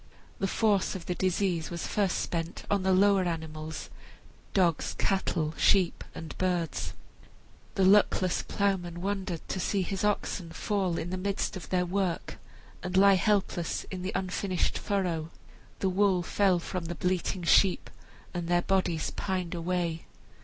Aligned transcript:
The 0.39 0.47
force 0.47 0.95
of 0.95 1.05
the 1.05 1.13
disease 1.13 1.69
was 1.69 1.85
first 1.85 2.17
spent 2.17 2.63
on 2.71 2.81
the 2.81 2.91
lower 2.91 3.25
animals 3.25 3.91
dogs, 4.51 4.95
cattle, 4.97 5.53
sheep, 5.59 6.03
and 6.15 6.35
birds 6.39 6.93
The 7.75 7.85
luckless 7.85 8.41
ploughman 8.41 9.01
wondered 9.01 9.47
to 9.47 9.59
see 9.59 9.83
his 9.83 10.03
oxen 10.03 10.53
fall 10.53 10.97
in 10.97 11.11
the 11.11 11.17
midst 11.17 11.55
of 11.55 11.69
their 11.69 11.85
work, 11.85 12.39
and 12.81 12.97
lie 12.97 13.13
helpless 13.13 13.83
in 13.91 14.01
the 14.01 14.11
unfinished 14.15 14.79
furrow. 14.79 15.29
The 15.81 15.89
wool 15.89 16.23
fell 16.23 16.57
from 16.57 16.85
the 16.85 16.95
bleating 16.95 17.43
sheep, 17.43 17.87
and 18.33 18.47
their 18.47 18.63
bodies 18.63 19.11
pined 19.11 19.53
away. 19.53 20.07